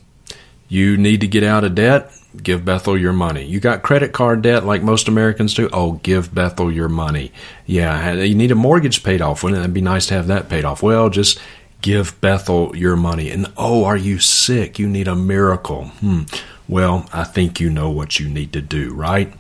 You 0.69 0.97
need 0.97 1.21
to 1.21 1.29
get 1.29 1.43
out 1.43 1.65
of 1.65 1.75
debt? 1.75 2.13
Give 2.43 2.65
Bethel 2.65 2.97
your 2.97 3.13
money. 3.13 3.45
You 3.45 3.59
got 3.59 3.83
credit 3.83 4.13
card 4.13 4.43
debt 4.43 4.65
like 4.65 4.83
most 4.83 5.09
Americans 5.09 5.55
do? 5.55 5.69
Oh, 5.73 5.93
give 5.93 6.35
Bethel 6.35 6.71
your 6.71 6.89
money. 6.89 7.33
Yeah, 7.67 8.13
you 8.13 8.35
need 8.35 8.51
a 8.51 8.55
mortgage 8.55 9.03
paid 9.03 9.23
off. 9.23 9.43
Wouldn't 9.43 9.65
it 9.65 9.75
be 9.75 9.81
nice 9.81 10.07
to 10.07 10.15
have 10.15 10.27
that 10.27 10.49
paid 10.49 10.65
off? 10.65 10.83
Well, 10.83 11.09
just 11.09 11.41
give 11.81 12.21
Bethel 12.21 12.77
your 12.77 12.97
money. 12.97 13.31
And 13.31 13.51
oh, 13.57 13.85
are 13.85 13.97
you 13.97 14.19
sick? 14.19 14.79
You 14.79 14.89
need 14.89 15.09
a 15.09 15.17
miracle. 15.17 15.87
Hmm. 15.87 16.23
Well, 16.69 17.09
I 17.13 17.25
think 17.25 17.61
you 17.61 17.71
know 17.71 17.91
what 17.91 18.21
you 18.21 18.29
need 18.29 18.53
to 18.53 18.61
do, 18.61 18.93
right? 18.93 19.33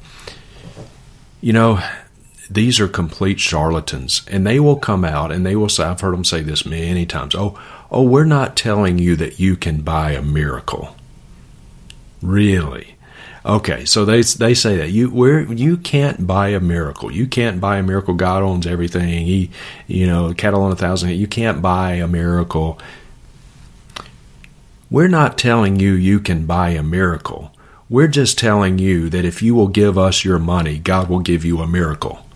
You 1.40 1.52
know, 1.52 1.80
these 2.50 2.80
are 2.80 2.88
complete 2.88 3.38
charlatans, 3.38 4.22
and 4.28 4.46
they 4.46 4.58
will 4.58 4.76
come 4.76 5.04
out 5.04 5.30
and 5.30 5.44
they 5.44 5.54
will 5.54 5.68
say, 5.68 5.84
I've 5.84 6.00
heard 6.00 6.14
them 6.14 6.24
say 6.24 6.42
this 6.42 6.64
many 6.66 7.06
times. 7.06 7.34
Oh, 7.34 7.58
oh, 7.90 8.02
we're 8.02 8.24
not 8.24 8.56
telling 8.56 8.98
you 8.98 9.16
that 9.16 9.38
you 9.38 9.56
can 9.56 9.82
buy 9.82 10.12
a 10.12 10.22
miracle. 10.22 10.96
Really? 12.22 12.96
Okay, 13.46 13.84
so 13.84 14.04
they 14.04 14.22
they 14.22 14.52
say 14.52 14.76
that 14.76 14.90
you 14.90 15.10
where 15.10 15.40
you 15.40 15.76
can't 15.76 16.26
buy 16.26 16.48
a 16.48 16.60
miracle. 16.60 17.10
You 17.10 17.26
can't 17.26 17.60
buy 17.60 17.78
a 17.78 17.82
miracle. 17.82 18.14
God 18.14 18.42
owns 18.42 18.66
everything. 18.66 19.08
He, 19.08 19.50
you 19.86 20.06
know, 20.06 20.34
cattle 20.34 20.62
on 20.62 20.72
a 20.72 20.76
thousand. 20.76 21.10
You 21.10 21.26
can't 21.26 21.62
buy 21.62 21.92
a 21.92 22.08
miracle. 22.08 22.78
We're 24.90 25.08
not 25.08 25.38
telling 25.38 25.78
you 25.78 25.92
you 25.92 26.18
can 26.18 26.46
buy 26.46 26.70
a 26.70 26.82
miracle. 26.82 27.52
We're 27.90 28.08
just 28.08 28.38
telling 28.38 28.78
you 28.78 29.08
that 29.08 29.24
if 29.24 29.42
you 29.42 29.54
will 29.54 29.68
give 29.68 29.96
us 29.96 30.22
your 30.22 30.38
money, 30.38 30.78
God 30.78 31.08
will 31.08 31.20
give 31.20 31.42
you 31.44 31.60
a 31.60 31.66
miracle. 31.66 32.26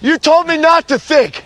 You 0.00 0.16
told 0.16 0.46
me 0.46 0.56
not 0.56 0.86
to 0.88 0.98
think. 0.98 1.44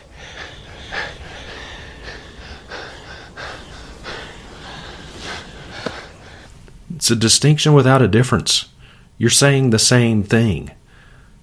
It's 6.94 7.10
a 7.10 7.16
distinction 7.16 7.72
without 7.72 8.02
a 8.02 8.08
difference. 8.08 8.66
You're 9.16 9.30
saying 9.30 9.70
the 9.70 9.78
same 9.78 10.22
thing. 10.22 10.70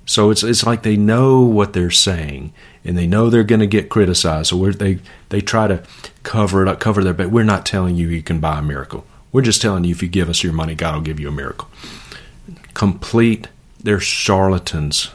So 0.06 0.30
it's 0.30 0.44
it's 0.44 0.66
like 0.66 0.84
they 0.84 0.98
know 0.98 1.42
what 1.42 1.74
they're 1.74 1.92
saying 1.92 2.54
and 2.86 2.98
they 2.98 3.08
know 3.08 3.30
they're 3.30 3.44
going 3.44 3.60
to 3.60 3.68
get 3.68 3.90
criticized. 3.90 4.50
So 4.50 4.72
they 4.72 5.00
they 5.30 5.42
try 5.42 5.68
to 5.68 5.84
cover 6.24 6.62
it 6.62 6.68
up, 6.68 6.80
cover 6.80 7.04
their 7.04 7.14
but 7.14 7.32
we're 7.32 7.44
not 7.44 7.66
telling 7.66 7.96
you 7.96 8.08
you 8.08 8.22
can 8.22 8.40
buy 8.40 8.60
a 8.60 8.62
miracle. 8.62 9.06
We're 9.32 9.42
just 9.42 9.62
telling 9.62 9.84
you 9.84 9.92
if 9.92 10.02
you 10.02 10.10
give 10.10 10.30
us 10.30 10.44
your 10.44 10.54
money, 10.54 10.76
God 10.76 10.96
will 10.96 11.02
give 11.02 11.20
you 11.20 11.28
a 11.28 11.32
miracle. 11.32 11.70
Complete, 12.74 13.48
they're 13.82 14.00
charlatans. 14.00 15.12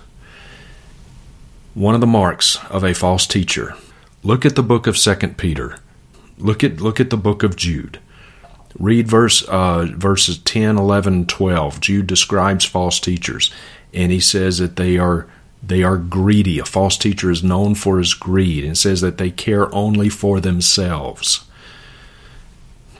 One 1.74 1.94
of 1.94 2.00
the 2.00 2.06
marks 2.06 2.58
of 2.70 2.84
a 2.84 2.94
false 2.94 3.26
teacher. 3.26 3.74
Look 4.22 4.46
at 4.46 4.54
the 4.54 4.62
book 4.62 4.86
of 4.86 4.96
Second 4.96 5.36
Peter. 5.36 5.78
Look 6.38 6.62
at 6.62 6.80
look 6.80 7.00
at 7.00 7.10
the 7.10 7.16
book 7.16 7.42
of 7.42 7.56
Jude. 7.56 7.98
Read 8.78 9.06
verse 9.06 9.42
uh, 9.44 9.86
verses 9.96 10.38
10, 10.38 10.78
11, 10.78 11.26
12. 11.26 11.80
Jude 11.80 12.06
describes 12.06 12.64
false 12.64 12.98
teachers, 12.98 13.52
and 13.92 14.10
he 14.10 14.20
says 14.20 14.58
that 14.58 14.76
they 14.76 14.98
are 14.98 15.28
they 15.62 15.82
are 15.82 15.96
greedy. 15.96 16.58
A 16.58 16.64
false 16.64 16.96
teacher 16.96 17.30
is 17.30 17.44
known 17.44 17.74
for 17.74 17.98
his 17.98 18.14
greed, 18.14 18.64
and 18.64 18.76
says 18.76 19.00
that 19.00 19.18
they 19.18 19.30
care 19.30 19.72
only 19.74 20.08
for 20.08 20.40
themselves. 20.40 21.44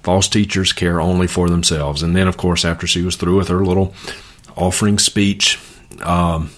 False 0.05 0.29
teachers 0.29 0.75
care 0.75 1.01
only 1.01 1.27
for 1.27 1.49
themselves. 1.49 2.03
And 2.03 2.15
then, 2.15 2.29
of 2.29 2.37
course, 2.37 2.65
after 2.65 2.87
she 2.87 3.01
was 3.01 3.17
through 3.17 3.39
with 3.39 3.49
her 3.49 3.65
little 3.65 3.95
offering 4.55 4.99
speech, 4.99 5.59
um, 6.03 6.51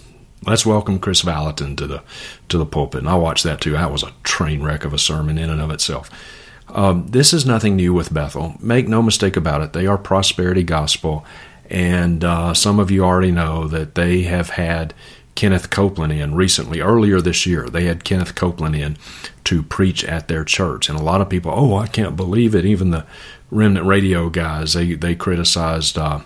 let's 0.44 0.66
welcome 0.66 0.98
Kris 0.98 1.22
Vallotton 1.22 1.76
to 1.76 1.86
the 1.86 2.02
to 2.48 2.58
the 2.58 2.66
pulpit. 2.66 3.00
And 3.00 3.08
I 3.08 3.14
watched 3.14 3.44
that 3.44 3.60
too. 3.60 3.72
That 3.72 3.92
was 3.92 4.02
a 4.02 4.12
train 4.24 4.64
wreck 4.64 4.84
of 4.84 4.92
a 4.92 4.98
sermon 4.98 5.38
in 5.38 5.48
and 5.48 5.60
of 5.60 5.70
itself. 5.70 6.10
Um, 6.68 7.06
this 7.06 7.32
is 7.32 7.46
nothing 7.46 7.76
new 7.76 7.94
with 7.94 8.12
Bethel. 8.12 8.56
Make 8.60 8.88
no 8.88 9.00
mistake 9.00 9.36
about 9.36 9.62
it. 9.62 9.72
They 9.72 9.86
are 9.86 9.96
prosperity 9.96 10.64
gospel. 10.64 11.24
And 11.70 12.24
uh, 12.24 12.52
some 12.52 12.80
of 12.80 12.90
you 12.90 13.04
already 13.04 13.30
know 13.32 13.68
that 13.68 13.94
they 13.94 14.22
have 14.22 14.50
had 14.50 14.92
Kenneth 15.36 15.70
Copeland 15.70 16.12
in 16.12 16.34
recently. 16.34 16.80
Earlier 16.80 17.20
this 17.20 17.46
year, 17.46 17.68
they 17.68 17.84
had 17.84 18.02
Kenneth 18.02 18.34
Copeland 18.34 18.74
in 18.74 18.96
to 19.44 19.62
preach 19.62 20.04
at 20.04 20.26
their 20.26 20.44
church. 20.44 20.88
And 20.88 20.98
a 20.98 21.02
lot 21.02 21.20
of 21.20 21.28
people, 21.28 21.52
oh, 21.54 21.76
I 21.76 21.86
can't 21.86 22.16
believe 22.16 22.54
it. 22.54 22.64
Even 22.64 22.90
the 22.90 23.06
Remnant 23.50 23.86
Radio 23.86 24.28
guys, 24.28 24.72
they, 24.72 24.94
they 24.94 25.14
criticized. 25.14 25.96
Uh, 25.96 26.20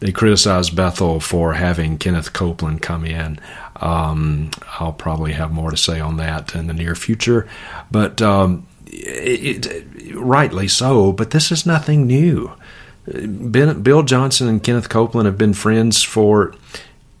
they 0.00 0.12
criticized 0.12 0.76
Bethel 0.76 1.18
for 1.18 1.54
having 1.54 1.98
Kenneth 1.98 2.32
Copeland 2.32 2.82
come 2.82 3.04
in. 3.04 3.40
Um, 3.76 4.50
I'll 4.78 4.92
probably 4.92 5.32
have 5.32 5.50
more 5.50 5.70
to 5.70 5.76
say 5.76 5.98
on 5.98 6.18
that 6.18 6.54
in 6.54 6.68
the 6.68 6.74
near 6.74 6.94
future, 6.94 7.48
but 7.90 8.22
um, 8.22 8.66
it, 8.86 9.66
it, 9.66 10.16
rightly 10.16 10.68
so, 10.68 11.12
but 11.12 11.30
this 11.30 11.50
is 11.50 11.66
nothing 11.66 12.06
new. 12.06 12.52
Ben, 13.06 13.82
Bill 13.82 14.02
Johnson 14.02 14.48
and 14.48 14.62
Kenneth 14.62 14.88
Copeland 14.88 15.26
have 15.26 15.38
been 15.38 15.54
friends 15.54 16.02
for 16.02 16.54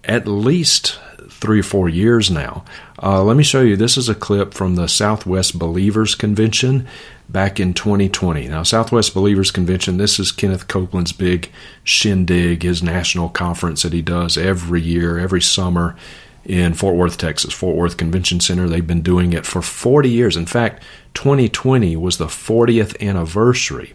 at 0.04 0.28
least 0.28 0.98
three 1.40 1.60
or 1.60 1.64
four 1.64 1.88
years 1.88 2.30
now. 2.30 2.64
Uh, 3.02 3.22
let 3.22 3.36
me 3.36 3.44
show 3.44 3.60
you. 3.60 3.76
This 3.76 3.96
is 3.96 4.08
a 4.08 4.14
clip 4.14 4.54
from 4.54 4.74
the 4.74 4.88
Southwest 4.88 5.58
Believers 5.58 6.14
Convention 6.14 6.86
back 7.28 7.60
in 7.60 7.74
2020. 7.74 8.48
Now, 8.48 8.62
Southwest 8.62 9.14
Believers 9.14 9.50
Convention, 9.50 9.98
this 9.98 10.18
is 10.18 10.32
Kenneth 10.32 10.66
Copeland's 10.66 11.12
big 11.12 11.50
shindig, 11.84 12.62
his 12.62 12.82
national 12.82 13.28
conference 13.28 13.82
that 13.82 13.92
he 13.92 14.02
does 14.02 14.36
every 14.36 14.80
year, 14.80 15.18
every 15.18 15.42
summer 15.42 15.96
in 16.44 16.74
Fort 16.74 16.96
Worth, 16.96 17.18
Texas, 17.18 17.52
Fort 17.52 17.76
Worth 17.76 17.96
Convention 17.96 18.40
Center. 18.40 18.68
They've 18.68 18.86
been 18.86 19.02
doing 19.02 19.32
it 19.32 19.46
for 19.46 19.62
40 19.62 20.08
years. 20.08 20.36
In 20.36 20.46
fact, 20.46 20.82
2020 21.14 21.94
was 21.96 22.18
the 22.18 22.26
40th 22.26 23.00
anniversary 23.06 23.94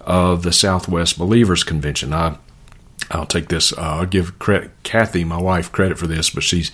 of 0.00 0.42
the 0.42 0.52
Southwest 0.52 1.18
Believers 1.18 1.64
Convention. 1.64 2.12
I, 2.12 2.36
I'll 3.10 3.26
take 3.26 3.48
this. 3.48 3.72
Uh, 3.72 3.80
I'll 3.80 4.06
give 4.06 4.38
credit, 4.38 4.70
Kathy, 4.82 5.24
my 5.24 5.40
wife, 5.40 5.72
credit 5.72 5.98
for 5.98 6.06
this, 6.06 6.30
but 6.30 6.42
she's 6.42 6.70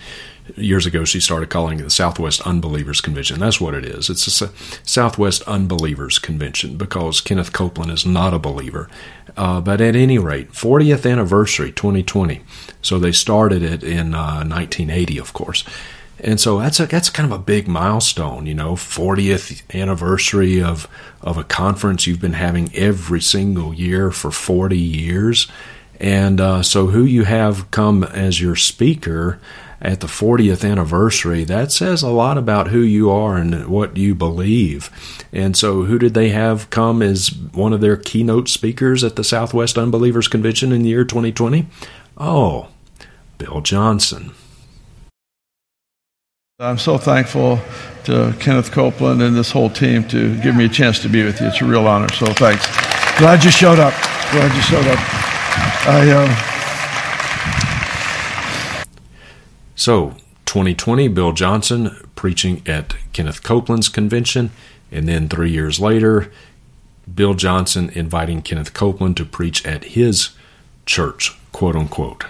years 0.57 0.85
ago 0.85 1.05
she 1.05 1.21
started 1.21 1.49
calling 1.49 1.81
it 1.81 1.85
the 1.85 1.91
Southwest 1.91 2.41
Unbelievers 2.43 3.01
Convention. 3.01 3.41
That's 3.41 3.61
what 3.61 3.75
it 3.75 3.85
is. 3.85 4.11
It's 4.11 4.43
a 4.43 4.51
Southwest 4.83 5.43
Unbelievers 5.43 6.19
Convention 6.19 6.77
because 6.77 7.21
Kenneth 7.21 7.53
Copeland 7.53 7.91
is 7.91 8.05
not 8.05 8.35
a 8.35 8.39
believer. 8.39 8.89
Uh, 9.37 9.61
but 9.61 9.81
at 9.81 9.97
any 9.97 10.19
rate, 10.19 10.53
40th 10.53 11.11
anniversary 11.11 11.73
2020. 11.73 12.43
So 12.83 12.99
they 12.99 13.13
started 13.13 13.63
it 13.63 13.83
in 13.83 14.15
uh, 14.15 14.45
1980, 14.45 15.19
of 15.19 15.33
course. 15.33 15.65
And 16.21 16.41
so 16.41 16.61
that's 16.61 16.79
a 16.79 16.87
that's 16.87 17.11
kind 17.11 17.31
of 17.31 17.39
a 17.39 17.43
big 17.43 17.67
milestone, 17.67 18.47
you 18.47 18.55
know, 18.55 18.75
40th 18.75 19.63
anniversary 19.75 20.63
of 20.63 20.89
of 21.21 21.37
a 21.37 21.45
conference 21.45 22.07
you've 22.07 22.21
been 22.21 22.35
having 22.35 22.75
every 22.75 23.21
single 23.21 23.75
year 23.75 24.11
for 24.11 24.31
40 24.31 24.79
years. 24.79 25.49
And 26.01 26.41
uh, 26.41 26.63
so 26.63 26.89
who 26.89 27.05
you 27.05 27.25
have 27.25 27.71
come 27.71 28.05
as 28.05 28.41
your 28.41 28.57
speaker 28.57 29.39
at 29.81 30.01
the 30.01 30.07
40th 30.07 30.69
anniversary, 30.69 31.45
that 31.45 31.71
says 31.71 32.03
a 32.03 32.09
lot 32.09 32.39
about 32.39 32.69
who 32.69 32.81
you 32.81 33.11
are 33.11 33.37
and 33.37 33.67
what 33.69 33.97
you 33.97 34.15
believe. 34.15 34.91
And 35.33 35.57
so, 35.57 35.83
who 35.83 35.99
did 35.99 36.15
they 36.15 36.31
have 36.31 36.71
come 36.71 37.03
as 37.03 37.29
one 37.53 37.73
of 37.73 37.83
their 37.83 37.97
keynote 37.97 38.49
speakers 38.49 39.05
at 39.05 39.17
the 39.17 39.25
Southwest 39.25 39.77
Unbelievers 39.77 40.27
Convention 40.27 40.73
in 40.73 40.83
the 40.83 40.89
year 40.89 41.05
2020? 41.05 41.67
Oh, 42.17 42.69
Bill 43.37 43.61
Johnson. 43.61 44.33
I'm 46.61 46.79
so 46.79 46.97
thankful 46.97 47.59
to 48.05 48.35
Kenneth 48.39 48.71
Copeland 48.71 49.21
and 49.21 49.37
this 49.37 49.51
whole 49.51 49.69
team 49.69 50.07
to 50.09 50.41
give 50.41 50.55
me 50.55 50.67
a 50.67 50.69
chance 50.69 51.01
to 51.01 51.09
be 51.09 51.25
with 51.25 51.41
you. 51.41 51.49
It's 51.49 51.61
a 51.61 51.65
real 51.65 51.87
honor. 51.87 52.11
So 52.13 52.27
thanks. 52.27 52.67
Glad 53.19 53.45
you 53.45 53.51
showed 53.51 53.81
up. 53.81 53.93
Glad 54.31 54.55
you 54.55 54.63
showed 54.63 54.87
up. 54.87 55.24
I. 55.87 56.11
Uh, 56.11 56.55
So, 59.77 60.15
2020, 60.47 61.09
Bill 61.09 61.33
Johnson 61.33 61.95
preaching 62.15 62.63
at 62.65 62.95
Kenneth 63.13 63.43
Copeland's 63.43 63.89
convention, 63.91 64.51
and 64.91 65.07
then 65.07 65.29
three 65.29 65.51
years 65.51 65.79
later, 65.81 66.33
Bill 67.13 67.35
Johnson 67.35 67.91
inviting 67.91 68.41
Kenneth 68.41 68.73
Copeland 68.73 69.17
to 69.19 69.27
preach 69.27 69.67
at 69.67 69.85
his 69.85 70.31
church, 70.87 71.37
quote 71.53 71.77
unquote. 71.77 72.25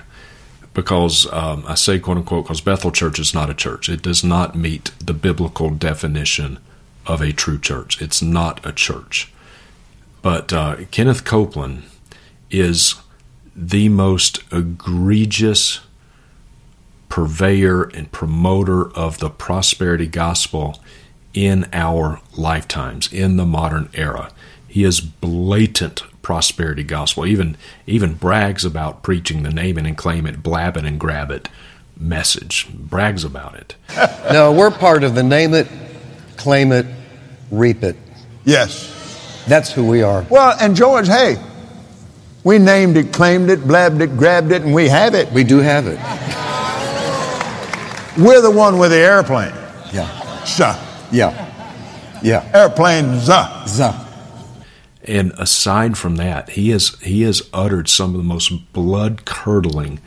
Because 0.72 1.32
um, 1.32 1.64
I 1.68 1.74
say 1.74 2.00
quote 2.00 2.16
unquote 2.16 2.46
because 2.46 2.60
Bethel 2.60 2.90
Church 2.90 3.20
is 3.20 3.34
not 3.34 3.50
a 3.50 3.54
church. 3.54 3.88
It 3.88 4.02
does 4.02 4.24
not 4.24 4.56
meet 4.56 4.90
the 4.98 5.14
biblical 5.14 5.70
definition 5.70 6.58
of 7.06 7.20
a 7.20 7.32
true 7.32 7.60
church. 7.60 8.02
It's 8.02 8.20
not 8.20 8.66
a 8.66 8.72
church. 8.72 9.32
But 10.22 10.52
uh, 10.52 10.76
Kenneth 10.90 11.24
Copeland 11.24 11.84
is 12.50 12.96
the 13.56 13.88
most 13.88 14.40
egregious 14.52 15.80
purveyor 17.08 17.84
and 17.84 18.10
promoter 18.10 18.90
of 18.92 19.18
the 19.18 19.30
prosperity 19.30 20.06
gospel 20.06 20.80
in 21.32 21.68
our 21.72 22.20
lifetimes, 22.36 23.12
in 23.12 23.36
the 23.36 23.44
modern 23.44 23.88
era. 23.94 24.30
He 24.66 24.84
is 24.84 25.00
blatant 25.00 26.02
prosperity 26.22 26.82
gospel. 26.82 27.26
Even 27.26 27.56
even 27.86 28.14
brags 28.14 28.64
about 28.64 29.02
preaching 29.02 29.42
the 29.42 29.52
name 29.52 29.78
it 29.78 29.86
and 29.86 29.96
claim 29.96 30.26
it, 30.26 30.42
blab 30.42 30.76
it 30.76 30.84
and 30.84 30.98
grab 30.98 31.30
it 31.30 31.48
message. 31.96 32.68
Brags 32.72 33.24
about 33.24 33.54
it. 33.54 33.76
no, 34.32 34.52
we're 34.52 34.70
part 34.70 35.04
of 35.04 35.14
the 35.14 35.22
name 35.22 35.54
it, 35.54 35.68
claim 36.36 36.72
it, 36.72 36.86
reap 37.50 37.82
it. 37.82 37.96
Yes. 38.44 38.90
That's 39.46 39.70
who 39.70 39.86
we 39.86 40.02
are. 40.02 40.26
Well, 40.30 40.56
and 40.60 40.74
George, 40.74 41.06
hey, 41.06 41.36
we 42.44 42.58
named 42.58 42.96
it, 42.98 43.12
claimed 43.12 43.50
it, 43.50 43.66
blabbed 43.66 44.00
it, 44.02 44.16
grabbed 44.16 44.52
it, 44.52 44.62
and 44.62 44.74
we 44.74 44.88
have 44.88 45.14
it. 45.14 45.32
We 45.32 45.44
do 45.44 45.58
have 45.58 45.86
it. 45.86 45.98
We're 48.18 48.42
the 48.42 48.50
one 48.50 48.78
with 48.78 48.90
the 48.90 48.98
airplane. 48.98 49.54
Yeah. 49.92 50.08
Zuh. 50.44 50.78
Yeah. 51.10 51.50
Yeah. 52.22 52.48
Airplane, 52.54 53.06
zuh. 53.18 53.64
Zuh. 53.64 54.00
And 55.02 55.32
aside 55.32 55.98
from 55.98 56.16
that, 56.16 56.50
he 56.50 56.70
has 56.70 56.98
he 57.00 57.22
has 57.22 57.42
uttered 57.52 57.88
some 57.88 58.10
of 58.10 58.16
the 58.16 58.22
most 58.22 58.72
blood 58.72 59.24
curdling, 59.24 60.00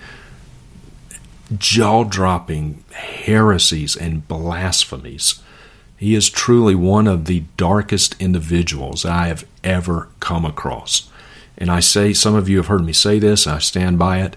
jaw 1.55 2.03
dropping 2.03 2.83
heresies 2.91 3.95
and 3.95 4.27
blasphemies. 4.27 5.41
He 5.97 6.15
is 6.15 6.29
truly 6.29 6.75
one 6.75 7.07
of 7.07 7.25
the 7.25 7.43
darkest 7.57 8.15
individuals 8.19 9.05
I 9.05 9.27
have 9.27 9.45
ever 9.63 10.09
come 10.19 10.45
across. 10.45 11.09
And 11.57 11.71
I 11.71 11.79
say, 11.79 12.13
some 12.13 12.35
of 12.35 12.47
you 12.47 12.57
have 12.57 12.67
heard 12.67 12.85
me 12.85 12.93
say 12.93 13.19
this, 13.19 13.47
I 13.47 13.59
stand 13.59 13.97
by 13.97 14.21
it. 14.21 14.35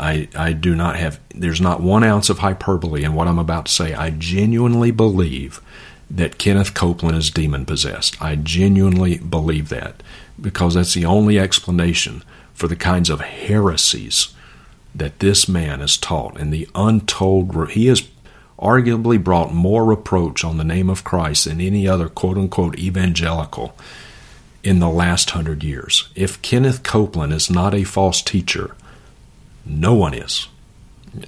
I, 0.00 0.28
I 0.36 0.52
do 0.52 0.74
not 0.74 0.96
have, 0.96 1.18
there's 1.34 1.60
not 1.60 1.80
one 1.80 2.04
ounce 2.04 2.30
of 2.30 2.38
hyperbole 2.38 3.04
in 3.04 3.14
what 3.14 3.28
I'm 3.28 3.38
about 3.38 3.66
to 3.66 3.72
say. 3.72 3.94
I 3.94 4.10
genuinely 4.10 4.90
believe 4.90 5.60
that 6.10 6.38
Kenneth 6.38 6.74
Copeland 6.74 7.18
is 7.18 7.30
demon 7.30 7.66
possessed. 7.66 8.20
I 8.22 8.36
genuinely 8.36 9.18
believe 9.18 9.68
that 9.68 10.02
because 10.40 10.74
that's 10.74 10.94
the 10.94 11.04
only 11.04 11.38
explanation 11.38 12.22
for 12.54 12.68
the 12.68 12.76
kinds 12.76 13.10
of 13.10 13.20
heresies 13.20 14.34
that 14.94 15.20
this 15.20 15.48
man 15.48 15.80
has 15.80 15.96
taught 15.96 16.38
and 16.40 16.52
the 16.52 16.68
untold, 16.74 17.70
he 17.70 17.86
has 17.86 18.08
arguably 18.58 19.22
brought 19.22 19.52
more 19.52 19.84
reproach 19.84 20.44
on 20.44 20.56
the 20.56 20.64
name 20.64 20.90
of 20.90 21.04
Christ 21.04 21.44
than 21.44 21.60
any 21.60 21.86
other 21.86 22.08
quote 22.08 22.36
unquote 22.36 22.78
evangelical 22.78 23.76
in 24.68 24.80
the 24.80 24.90
last 24.90 25.30
hundred 25.30 25.64
years. 25.64 26.10
If 26.14 26.42
Kenneth 26.42 26.82
Copeland 26.82 27.32
is 27.32 27.48
not 27.48 27.74
a 27.74 27.84
false 27.84 28.20
teacher, 28.20 28.76
no 29.64 29.94
one 29.94 30.12
is. 30.12 30.46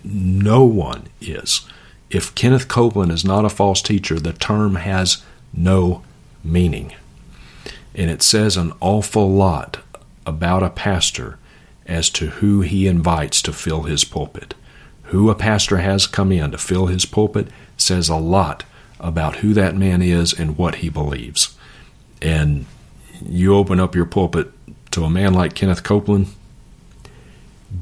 No 0.05 0.63
one 0.63 1.07
is. 1.23 1.67
If 2.11 2.35
Kenneth 2.35 2.69
Copeland 2.69 3.11
is 3.11 3.25
not 3.25 3.47
a 3.47 3.49
false 3.49 3.81
teacher, 3.81 4.21
the 4.21 4.35
term 4.35 4.75
has 4.75 5.25
no 5.55 6.03
meaning. 6.45 6.93
And 7.95 8.11
it 8.11 8.21
says 8.23 8.59
an 8.59 8.75
awful 8.79 9.31
lot 9.31 9.79
about 10.27 10.63
a 10.63 10.69
pastor 10.69 11.39
as 11.87 12.11
to 12.11 12.27
who 12.27 12.61
he 12.61 12.87
invites 12.87 13.41
to 13.41 13.55
fill 13.55 13.85
his 13.85 14.05
pulpit. 14.05 14.53
Who 15.05 15.31
a 15.31 15.35
pastor 15.35 15.79
has 15.79 16.07
come 16.07 16.31
in 16.31 16.51
to 16.51 16.59
fill 16.59 16.89
his 16.89 17.07
pulpit 17.07 17.49
says 17.79 18.11
a 18.11 18.17
lot 18.17 18.65
about 19.01 19.37
who 19.37 19.55
that 19.55 19.77
man 19.77 20.03
is 20.03 20.39
and 20.39 20.59
what 20.59 20.77
he 20.77 20.91
believes. 20.91 21.57
And 22.21 22.67
you 23.25 23.55
open 23.55 23.81
up 23.81 23.95
your 23.95 24.07
pulpit 24.07 24.51
to 24.93 25.05
a 25.05 25.11
man 25.11 25.35
like 25.35 25.55
Kenneth 25.55 25.83
Copeland, 25.83 26.29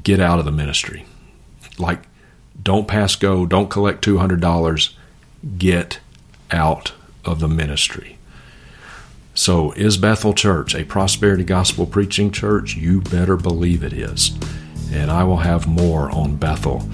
get 0.03 0.19
out 0.19 0.39
of 0.39 0.45
the 0.45 0.51
ministry. 0.51 1.05
Like, 1.77 2.03
don't 2.61 2.87
pass 2.87 3.15
go, 3.15 3.45
don't 3.45 3.69
collect 3.69 4.05
$200, 4.05 4.93
get 5.57 5.99
out 6.51 6.93
of 7.25 7.39
the 7.39 7.47
ministry. 7.47 8.17
So, 9.33 9.71
is 9.71 9.97
Bethel 9.97 10.33
Church 10.33 10.75
a 10.75 10.83
prosperity 10.83 11.43
gospel 11.43 11.85
preaching 11.85 12.31
church? 12.31 12.75
You 12.75 13.01
better 13.01 13.37
believe 13.37 13.83
it 13.83 13.93
is. 13.93 14.37
And 14.91 15.09
I 15.09 15.23
will 15.23 15.37
have 15.37 15.67
more 15.67 16.11
on 16.11 16.35
Bethel, 16.35 16.89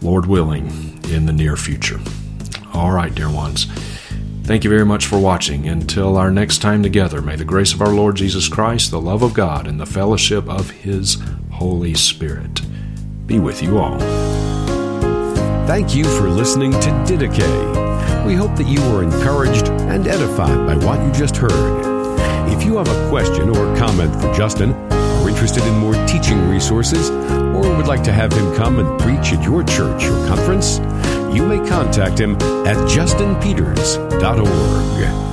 Lord 0.00 0.26
willing, 0.26 1.00
in 1.10 1.26
the 1.26 1.32
near 1.32 1.56
future. 1.56 2.00
All 2.72 2.92
right, 2.92 3.14
dear 3.14 3.30
ones. 3.30 3.66
Thank 4.44 4.64
you 4.64 4.70
very 4.70 4.84
much 4.84 5.06
for 5.06 5.20
watching. 5.20 5.68
Until 5.68 6.16
our 6.16 6.30
next 6.30 6.58
time 6.58 6.82
together, 6.82 7.22
may 7.22 7.36
the 7.36 7.44
grace 7.44 7.72
of 7.72 7.80
our 7.80 7.94
Lord 7.94 8.16
Jesus 8.16 8.48
Christ, 8.48 8.90
the 8.90 9.00
love 9.00 9.22
of 9.22 9.34
God, 9.34 9.68
and 9.68 9.78
the 9.78 9.86
fellowship 9.86 10.48
of 10.48 10.70
His 10.70 11.16
Holy 11.52 11.94
Spirit 11.94 12.60
be 13.24 13.38
with 13.38 13.62
you 13.62 13.78
all. 13.78 13.98
Thank 15.66 15.94
you 15.94 16.04
for 16.04 16.28
listening 16.28 16.72
to 16.72 16.90
Didache. 17.06 18.26
We 18.26 18.34
hope 18.34 18.56
that 18.56 18.66
you 18.66 18.80
were 18.90 19.04
encouraged 19.04 19.68
and 19.68 20.08
edified 20.08 20.66
by 20.66 20.74
what 20.84 21.00
you 21.06 21.12
just 21.12 21.36
heard. 21.36 21.92
If 22.52 22.64
you 22.64 22.76
have 22.78 22.88
a 22.88 23.08
question 23.10 23.48
or 23.48 23.76
comment 23.76 24.12
for 24.20 24.34
Justin, 24.34 24.72
are 24.72 25.28
interested 25.28 25.64
in 25.64 25.78
more 25.78 25.94
teaching 26.06 26.48
resources, 26.48 27.10
or 27.10 27.76
would 27.76 27.86
like 27.86 28.02
to 28.02 28.12
have 28.12 28.32
him 28.32 28.52
come 28.56 28.80
and 28.80 29.00
preach 29.00 29.32
at 29.32 29.44
your 29.44 29.62
church 29.62 30.04
or 30.04 30.26
conference, 30.26 30.78
you 31.34 31.46
may 31.46 31.58
contact 31.68 32.18
him 32.18 32.34
at 32.66 32.76
justinpeters.org. 32.88 35.31